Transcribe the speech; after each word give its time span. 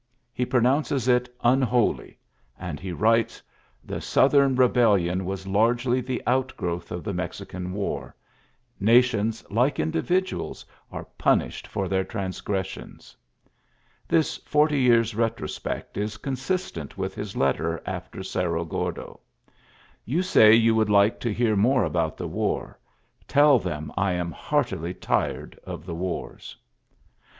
He 0.33 0.47
pronounces 0.47 1.07
it 1.07 1.29
"unholy," 1.43 2.17
and 2.59 2.79
he 2.79 2.91
writes: 2.91 3.43
"The 3.83 4.01
Southern 4.01 4.55
Eebell 4.55 4.99
ion 4.99 5.25
was 5.25 5.45
largely 5.45 6.01
the 6.01 6.23
outgrowth 6.25 6.91
of 6.91 7.03
the 7.03 7.13
Mexican 7.13 7.71
War. 7.71 8.15
Nations, 8.79 9.45
like 9.51 9.75
individ 9.75 10.31
uals, 10.33 10.65
are 10.91 11.05
punished 11.19 11.67
for 11.67 11.87
their 11.87 12.03
transgres 12.03 12.65
sions." 12.65 13.15
This 14.07 14.37
forty 14.37 14.79
years' 14.79 15.13
retrospect 15.13 15.97
is 15.97 16.17
consistent 16.17 16.97
with 16.97 17.13
his 17.13 17.35
letter 17.37 17.79
after 17.85 18.21
Oerro 18.21 18.67
Gordo: 18.67 19.19
"You 20.03 20.23
say 20.23 20.55
you 20.55 20.73
would 20.73 20.89
like 20.89 21.19
to 21.19 21.31
hear 21.31 21.55
more 21.55 21.83
about 21.83 22.17
the 22.17 22.27
war.... 22.27 22.79
Tell 23.27 23.59
them 23.59 23.93
I 23.95 24.13
am 24.13 24.31
heartily 24.31 24.95
tired 24.95 25.59
of 25.63 25.85
the 25.85 25.93
wars." 25.93 26.57